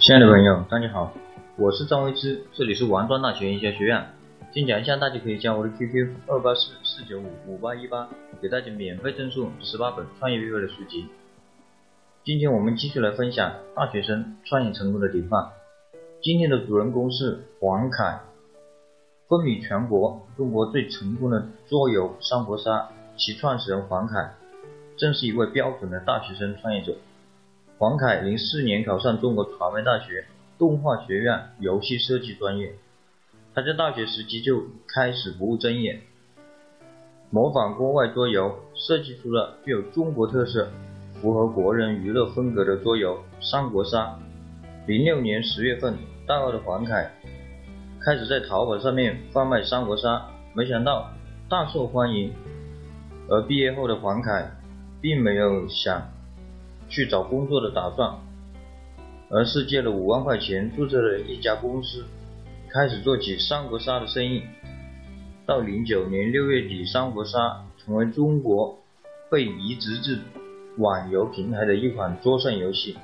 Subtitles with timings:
[0.00, 1.12] 亲爱的朋友，大家好，
[1.58, 4.02] 我是张维之，这里是王庄大学营销学院。
[4.50, 8.08] 先讲一下，大家可以加我的 QQ 二八四四九五五八一八，
[8.40, 11.04] 给大家免费赠送十八本创业必备的书籍。
[12.24, 15.50] 今天我们继续来分享大学生创业成功的典范。
[16.22, 18.20] 今天的主人公是黄凯，
[19.28, 24.32] 风靡全国，中国最成功的桌游三国杀，其创始人黄凯，
[24.96, 26.94] 正是一位标准的大学生创业者。
[27.80, 30.26] 黄凯零四年考上中国传媒大学
[30.58, 32.74] 动画学院游戏设计专业，
[33.54, 35.98] 他在大学时期就开始不务正业，
[37.30, 40.68] 模仿国外桌游，设计出了具有中国特色、
[41.22, 44.14] 符合国人娱乐风格的桌游三国杀。
[44.86, 47.10] 零六年十月份，大二的黄凯
[48.04, 51.10] 开始在淘宝上面贩卖三国杀，没想到
[51.48, 52.30] 大受欢迎。
[53.30, 54.50] 而毕业后的黄凯
[55.00, 56.06] 并没有想
[56.90, 58.18] 去找工作的打算，
[59.30, 62.04] 而是借了五万块钱注册了一家公司，
[62.68, 64.42] 开始做起三国杀的生意。
[65.46, 68.78] 到零九年六月底，三国杀成为中国
[69.30, 70.18] 被移植至
[70.78, 72.98] 网游平台的一款桌上游戏。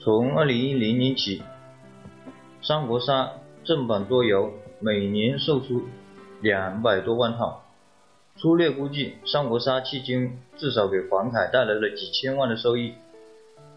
[0.00, 1.42] 从二零一零年起，
[2.62, 3.30] 三国杀
[3.64, 5.84] 正版桌游每年售出
[6.40, 7.62] 两百多万套。
[8.38, 12.92] 粗略估计，三国杀迄今至少给黄凯带来了几千万的收益，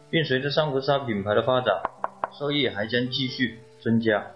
[0.09, 1.81] 并随着三国杀品牌的发展，
[2.37, 4.31] 收益还将继续增加。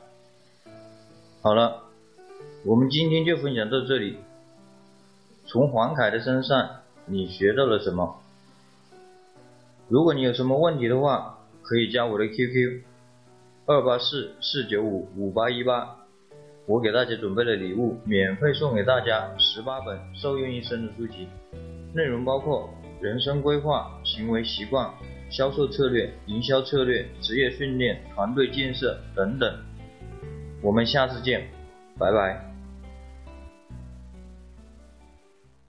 [1.41, 1.83] 好了，
[2.65, 4.17] 我们今天就分享到这里。
[5.45, 6.69] 从黄凯的身上，
[7.05, 8.21] 你学到了什么？
[9.89, 12.81] 如果你有什么问题的话，可以加我的 QQ
[13.65, 15.97] 二八四四九五五八一八，
[16.65, 21.27] 我给大家准备了礼物，免费送给大家十八本受用一生的书籍，
[21.93, 22.69] 内容包括
[23.01, 24.89] 人生规划、行为习惯、
[25.29, 29.53] 销售策略、营销策略、职业训练、团队建设等等。
[30.61, 31.49] 我们下次见，
[31.99, 32.52] 拜拜。